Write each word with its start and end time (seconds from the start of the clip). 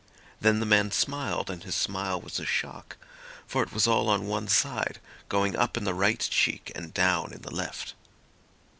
Then 0.39 0.59
the 0.59 0.65
man 0.65 0.89
smiled, 0.91 1.51
and 1.51 1.63
his 1.63 1.75
smile 1.75 2.19
was 2.19 2.39
a 2.39 2.45
shock, 2.47 2.97
for 3.45 3.61
it 3.61 3.71
was 3.71 3.85
all 3.85 4.09
on 4.09 4.25
one 4.25 4.47
side, 4.47 4.97
going 5.29 5.55
up 5.55 5.77
in 5.77 5.83
the 5.83 5.93
right 5.93 6.17
cheek 6.27 6.71
and 6.73 6.91
down 6.91 7.31
in 7.31 7.43
the 7.43 7.53
left. 7.53 7.93